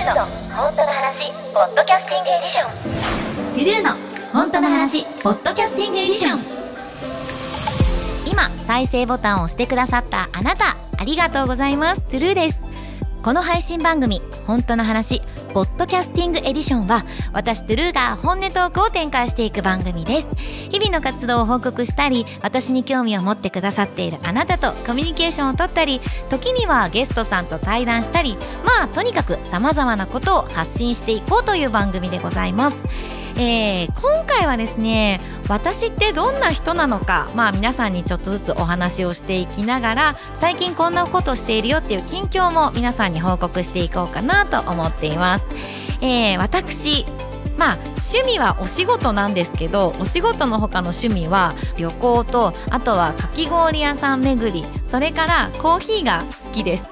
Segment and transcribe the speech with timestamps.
[0.00, 0.14] ーの
[0.56, 3.54] 本当の話ポッドキャスティングエディション。
[3.54, 3.90] トゥルーの
[4.32, 6.40] 本当の話ポッドキャスティングエディション。
[8.26, 12.00] 今再生ボタンを押してくださったあなたありがとうございます。
[12.02, 12.62] トゥルーです。
[13.22, 15.20] この配信番組本当の話
[15.52, 20.28] ポッドキャスティングエディションは私トゥルーが本音トークを展開していく番組です。
[20.70, 33.19] 日々の活動を報告したり私に興味を持ってくださっているあなたとコミュニケーションをとったり時にはゲストさんと対談したりまあとにかく様々なことを発信していこうという番組でございます。
[33.40, 45.46] えー、今回はですね私ってどんな人なのかまあ皆さんにちょっとずつお話をしていきながら最近こんなことしているよっていう近況も皆さんに報告していこうかなと思っています。
[46.02, 47.06] えー、私
[47.56, 47.78] まあ
[48.12, 56.84] 趣味はお仕事なんですけどお仕事の他の趣味は旅行とあとはかき氷屋さん巡りそれからコーヒーが好きです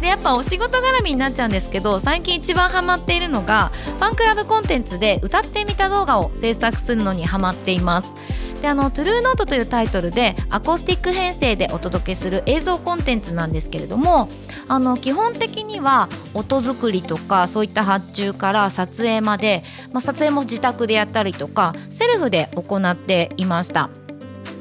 [0.00, 8.12] でやっぱお仕事絡みになっちゃうんですけど最近一番ハマっているのがファンクラブコンテンツで歌ってみた動画を制作するのにハマっています
[8.60, 14.28] であの「トゥルーノートというタイトルでアコースティック編成でお届けする映像コンテンツなんですけれども
[14.68, 19.62] あの基本的には音作りとかそういった発注から撮影まで、
[19.92, 23.90] まあ、撮影も自宅でやったりとかセルフで行っていました。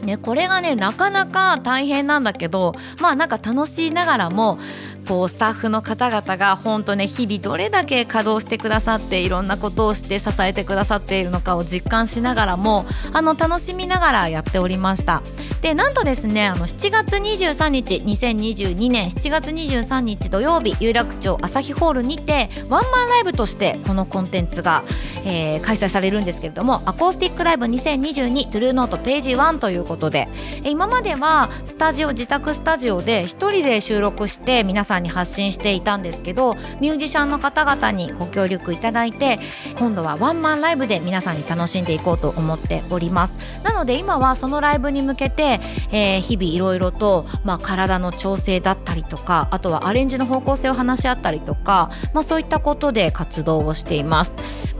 [0.03, 4.59] ね、これがねなかなか大変なんだけどまあなんか楽しいながらも
[5.07, 15.21] こうスタッフの方々が本当ね日々どれだけ稼働してくださっていろんなことをして支えてくださっているのかを実感しながらもあの楽しみながらやっておりました。
[15.61, 24.83] でなんとですねあの7月23日2022年7月23日土曜日有楽町朝日ホールにてワンマンライブとしてこのコンテンツが、
[25.25, 30.27] えー、開催されるんですけれどもアコースティックライブ2022トゥルーノートページ1ということで。
[30.63, 39.39] 今まではスタジオ自宅スタジオで1人で収録して皆さんさんに発信していたんですけどミュージシャンの方々にご協力いただいて
[39.77, 43.35] 今度はワンマンライブで皆さんに楽しんでいこうと思っております。
[43.63, 45.59] なので今はそのライブに向けて、
[45.91, 54.35] えー、日々いろいろと、まあ、体の調整だったりとかあとはアレンジの方向性を話し合ったりとか、まあ、そういったことで活動をしています。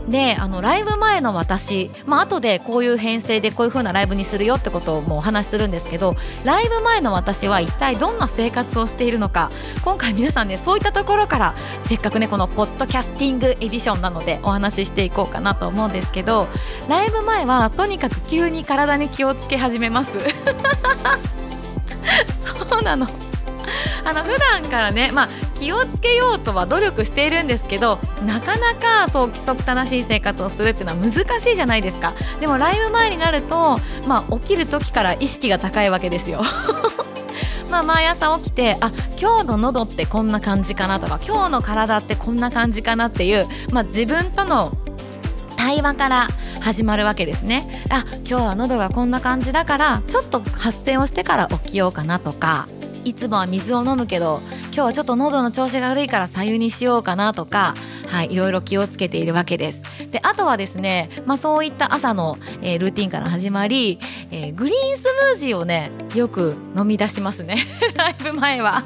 [0.08, 9.50] であのライブ前の私、まあ後でこういう編成でこういう風なライブにするよってことをもうお話しするんですけどライブ前の私は一体どんな生活をしているのか
[9.84, 16.48] 今回皆さんねそういったところからせっかくねこのポッドキャスティングエディションなのでお話ししていこうかなと思うんですけど
[16.88, 20.10] ライブ前はとにかく急に体に気をつけ始めます。
[22.68, 23.06] そうなの。
[24.04, 25.28] あの普段からね、まあ、
[25.58, 32.14] 気をつけようとは努力しているんですけどなかなかそう規則正しい生活をするっていうのは難しいじゃないですか。
[32.40, 36.42] でもライブ前になると、まあ、起きる時から意識が高いわけですよ。
[37.70, 38.90] まあ毎朝起きてあ
[39.20, 44.72] 今日の喉ってこんな感じかなとか今日の体ってこんな感じかなっていう、まあ、自分との
[45.56, 46.28] 対話から
[46.60, 47.84] 始まるわけですね。
[47.90, 52.68] あ今日は喉がこんな感じだからちょっと発声をしてから起きようかなとか
[53.04, 54.40] いつもは水を飲むけど
[54.76, 57.74] 今日はちょっと喉の調子が悪いから左右にしようかなとか、
[58.08, 60.10] はい、いろいろ気をつけているわけです。
[60.10, 63.98] であとはですね、まあ、そういった朝の、えー、ルーティンから始まり、
[64.30, 67.56] えー、グリーンスムージーをねよく飲み出しますね
[67.96, 68.84] ライブ前は。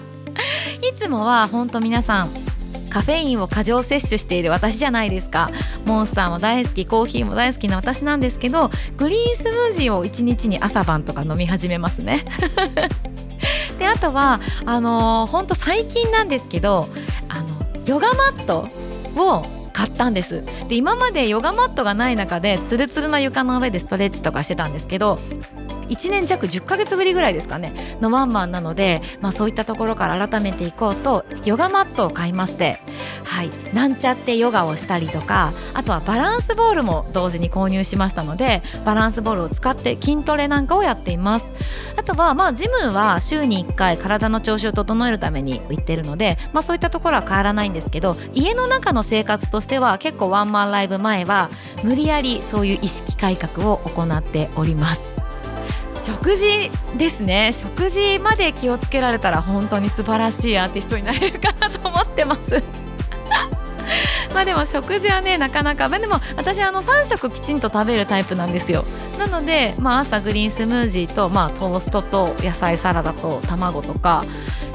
[0.80, 2.30] いつもは本当皆さん
[2.88, 5.50] カフェインを過剰摂取している私じゃないですか
[5.86, 12.24] モンスターも大好きコーヒーも大好きな私なんですけどグリーンスムージーを1日に朝晩とか飲み始めますね
[13.80, 16.86] であとはあのー、ほんと最近なんですけど
[17.28, 18.68] あのヨガマット
[19.16, 19.42] を
[19.72, 20.44] 買ったんです。
[20.68, 25.16] で今までヨガマットがない中でツルツルな床の上でストレッチとかしてたんですけど
[25.90, 27.98] 1年弱10ヶ月ぶりぐらいですかね。
[28.00, 32.78] のワンマンなので、まあ、そういったところから改めていこうとヨガマットを買いまして
[33.24, 33.50] はい。
[33.74, 41.46] なんちゃってヨガをしたりとかあとはバランスボールも同時に購入しましたのでバランスボールを使って筋トレなんかをやっています。
[41.96, 51.50] あとはまあジムは週に1回体の調子を整えるために行ってるので、まあ、そういったところは変わらないんですけど家の中の生活としては結構ワンマンライブ前は
[51.84, 55.19] 無理やりそういう意識改革を行っております。
[56.04, 57.52] 食事ですね。
[57.52, 62.62] 食事まで気をつけられたら本当に素晴らしいアーティストになれるかなと思ってます。
[64.34, 68.84] まあでも食事はねなかなか、まあ、でも私あの3食きちんと食べるタイプなんですよ。
[69.18, 74.24] なので、まあ、朝グリーンスムージーと、まあ、トーストと野菜サラダと卵とか、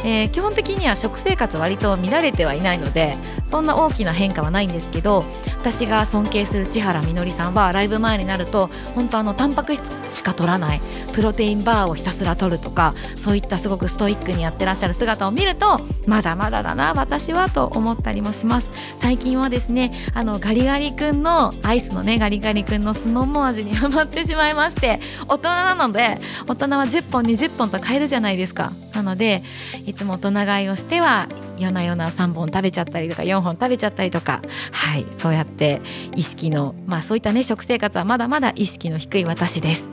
[0.04, 3.18] えー、基本的には食生活割と乱れてはいないので
[3.56, 5.24] そんな大きな変化はないんですけど
[5.62, 10.82] 私が尊敬する千原みのりさんはライブ前になると本当あのタンパク質しか取らない
[11.14, 18.68] プロテインバーをひたすら取るとかそういったすごくストイックにやってらっしゃる姿を見るとまだまだだな私はと思ったりもします。
[19.00, 25.00] 最近はですねあのガリガリ君のアイスのねガリガリ君のスモモ味にハマってしまいまして
[25.30, 28.74] 大人なので大人は10本20本と買えるじゃないですか。
[28.94, 29.44] なので
[29.86, 34.42] いつも大人買いをしては夜な夜な3本食べちゃったりとか4本食べちゃったりとか。
[34.72, 35.82] はいそうやって
[36.16, 39.90] 意識のまあそういったね食生活はまだまだ意識の低い私です。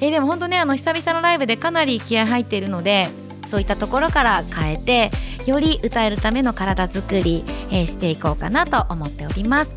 [0.00, 3.08] えー、でも本当ねあの久々のライブでかなり気合入っているので
[3.48, 5.10] そういったところから変えて
[5.46, 9.76] より歌えるための体づくり、えー、していこうかなと思っております。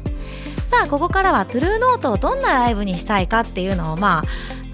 [0.70, 4.24] さあここからはトゥルーノートをどんなライブにしたいかっていうのをまあ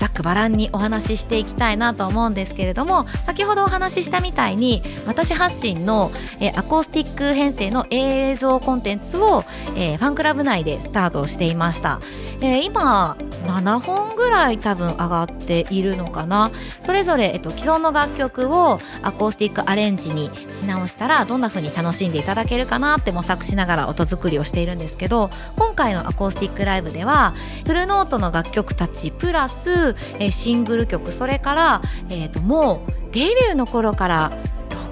[0.04, 6.12] ざっくばらんにお話ししていきたいなと思うんですけれども先ほどお話ししたみたいに私発信の、
[6.42, 9.46] えアコースティック編成の映像コンテンツを、
[9.78, 12.02] えー、ファンクラブ内でスタートしていました、
[12.42, 16.52] えー、今7本ぐらい多分上がっているのかな。
[16.82, 27.34] それぞれ、えっと、既存の楽曲をアコースティックアレンジにし直したらどんな風に楽しんでいただけるかなって模索しながら音作りをしているんですけど今回のアコースティックライブでは
[27.66, 34.32] トゥルノートの楽曲たちプラスえ、シングル曲それから、えーと、もうデビューの頃から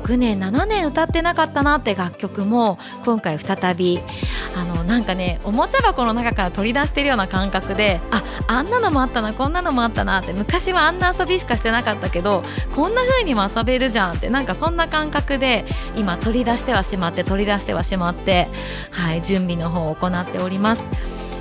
[0.02, 4.00] 6年7年歌ってなかったなって楽曲も今回再び
[4.58, 12.44] あのなんかねおもちゃ箱の中から取り出してるような感覚でああんなのもあったなこんなのもあったなって昔はあんな遊びしかしてなかったけど
[12.76, 15.66] こんな風にも遊べるじゃんってなんかそんな感覚で
[15.96, 18.48] 今取り出してはしまって取り出してはしまって
[18.90, 20.84] はい準備の方を行っております。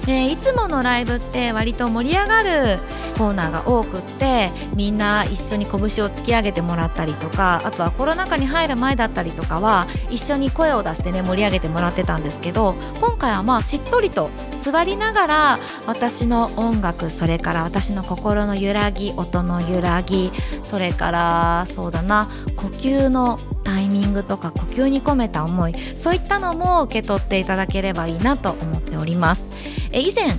[0.07, 2.79] でいつものライブって割と盛り上がる
[3.21, 14.31] コーナーが多くってみんな一緒に拳を突き上げてもらったりとかあとはコロナ禍に入る前だったりとかは一緒に声を出してね盛り上げてもらってたんですけど今回はまあしっとりと
[14.65, 20.33] 座りながら私の音楽それから私の心の揺らぎ音の揺らぎ
[20.63, 22.27] それからそうだな
[22.57, 29.47] 呼吸のタイミングとか呼吸に込めた思いそういったのも受け取っていただければいいなと思っております。
[29.93, 30.39] え以前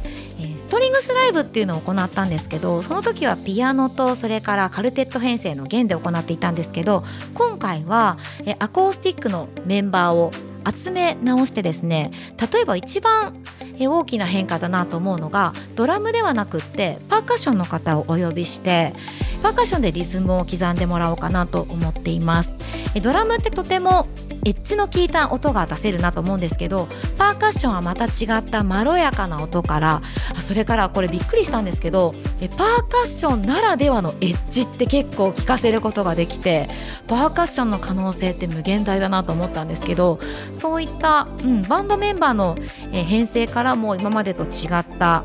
[1.31, 10.31] イブっていうのを行ったんですけどその時はピアノとそれからカルテット編成の弦で行っていたんですけど今回はえアコースティックのメンバーを
[10.69, 12.11] 集め直してですね
[12.53, 13.35] 例えば一番
[13.79, 18.93] 大きな変化だなと思うのがドラムではなくってパーカッションの方をお呼びして
[19.41, 22.53] パーカッションでリズムを刻んでもらおうかなと思っています。
[23.01, 24.07] ドラムってとても
[24.45, 30.01] エッジの効いた音が出せるなと思うんですけどパーカッションはまた違ったまろやかな音から
[30.41, 32.13] それからこれびっくりしたんですけど
[32.57, 36.67] パーカッションならではのエッジって結構聞かせることができて
[37.07, 40.19] パーカッションの可能性って無限大だなと思ったんですけど
[40.55, 42.57] そういった、うん、バンドメンバーの、
[42.91, 45.23] 編成からも今までと違った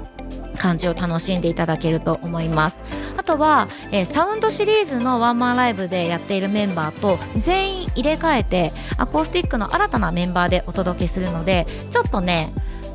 [0.56, 2.76] 感じを楽しんでいただけると思います。
[3.16, 12.52] あとは、えー、サウンドシリーズのワンマンライブでやっているメンバーと全員入れ替えてアコースティックの新たなメンバーでお届けするのでちょっとね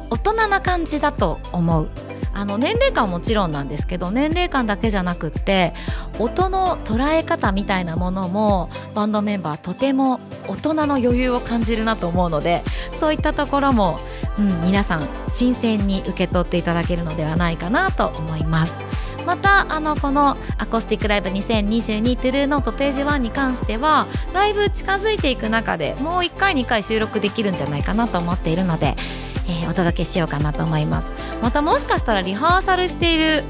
[0.09, 1.89] 大人な感じだと思う
[2.33, 5.73] あの年齢感はもちろんなんですけど年齢感だけじゃなくって
[6.19, 12.63] 音の捉え方みたいなものもバンドメンバーとても大人の余裕を感じるなと思うので
[12.99, 13.97] そういったところも、
[14.39, 19.00] うん、皆さん新鮮に受け取っていただけるのではないかなと思います。
[19.25, 28.95] またあのこのアコースティックライブ2022トゥルーノートページ1に関してはライブ近づいていく中でもう1回2回収録できるんじゃないかなと思っているので、
[29.47, 31.09] えー、お届けしようかなと思います。
[31.41, 33.43] またもしかしたらリハーサルしている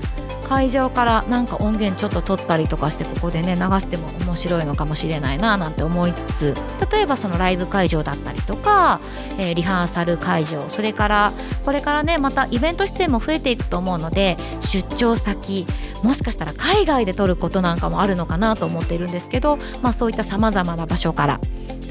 [0.51, 6.55] 会場からなんか音源ちょっと取ったりとかしてここでね流しても面白いのかもしれないななんて思いつつ
[6.91, 8.99] 例えばそのライブ会場だったりとか、
[9.39, 11.31] えー、リハーサル会場それから
[11.63, 15.65] これからねまたイベント出演も増えていくと思うので出張先
[16.03, 21.39] もしかしたら海外で撮ることなんかもあるのかなと思っているんですけど、まあ、そういったさまざまな場所から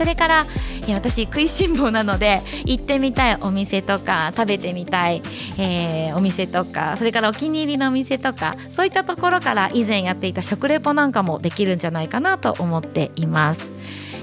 [0.00, 0.46] それから
[0.94, 5.20] 私食いしん坊なので行ってみたいお店とか食べてみたい、
[5.58, 13.70] えー、お店とかそれからお気に入りのお店とかそういったところから以前やっていた食レポなんかもできるんじゃないかなと思っています。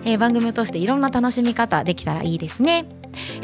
[0.03, 2.97] えー、番組を通していろんな楽しみ方できたらいいですね。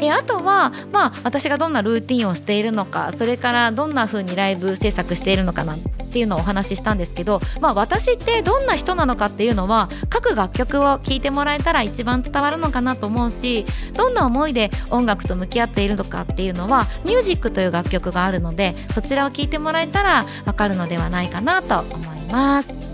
[0.04, 5.78] えあとは、まあ、私がどんなルーティンをしているのかそれからどんな風にライブ制作しているのかなっ
[6.12, 22.93] ていうのをお話ししたんですけど、まあ、私ってどんな人なのかっていうのは各楽曲を聴いてもらえたら一番伝わるのかなと思うしどんな思いで音楽と向き合っているのかっていうのは「ミュージックという楽曲があるのでそちらを聴いてもらえたらわかるのではないかなと思います。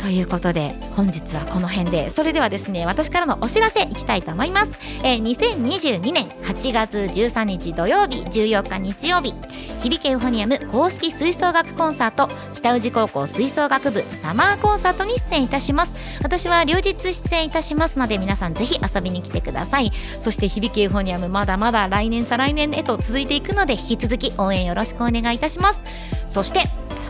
[0.00, 2.10] ということで本日はこの辺で。
[2.10, 9.34] それではですね私からのお知らせいきたいと思います、えー、2022年8月13日土曜日14日日曜日
[9.80, 15.92] 響けユフォニアム公式吹奏楽コンサート北宇治高校吹奏楽部サマーコンサートに出演いたします。
[16.22, 19.92] 私は両日出演いたしますので皆さんぜひ遊びに来てください。
[20.20, 25.82] そして響けユフォニアムまだまだ来年再来年へと続いていくので引き続き応援よろしくお願いいたします。
[26.26, 26.64] そして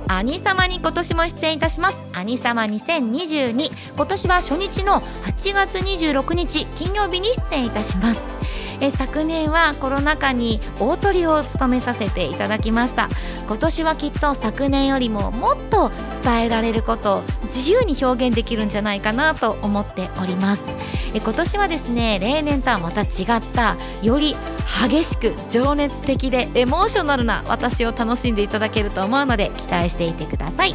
[0.08, 1.98] 兄様に今年も出演いたします。
[2.14, 8.24] 兄様2022今年は初日の8月26日金曜日に出演いたします。
[8.80, 13.08] え昨年はコロナ禍に大トリを務めさせていただきました。
[13.46, 15.92] 今年はきっと昨年よりももっと
[16.24, 20.62] 伝えられることを自由に表現できるんじゃないかなと思っております。
[21.14, 24.34] え今年はですね例年とはまた違ったより
[24.88, 30.74] 激しく情熱的でエモーショナルな私を楽しんでいただけると思うので期待していてください。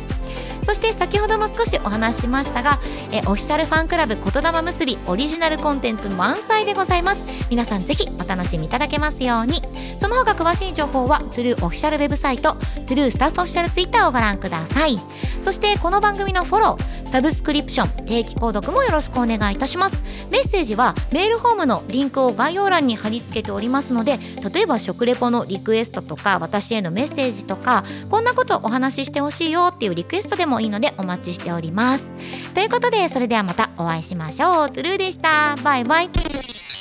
[0.65, 2.79] そして先ほども少しお話ししましたが
[3.11, 7.27] えオフィシャルファンクラブ言霊結びオリジナルコンテンツ満載でございます。
[7.49, 9.72] 皆さんぜひお楽しみいただけますように。
[10.03, 12.55] その他詳しい情報は TRUE オフィシャルウェブサイト
[12.87, 14.99] TRUE スタッフオフィシャルツイッターをご覧ください。
[15.41, 20.03] そしてこの番組のフォローサブスクリプション定期購読もよろしくお願いいたします。
[20.29, 24.19] メッセージはメールフォームのリンクを概要欄に貼り付けておりますので
[24.53, 32.11] 例えば食レポのリクエストとか私へのメッセージとかこんなことお話ししてほしいよっていうリクエストでもいいのでお待ちしております。
[32.53, 34.69] ということでそれではまたお会いしましょう。
[34.69, 35.55] トゥルーでした。
[35.63, 36.72] バイバイ。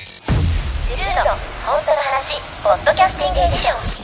[0.94, 1.30] ジルーの
[1.64, 4.01] 本当の話ポッドキャスティングエディション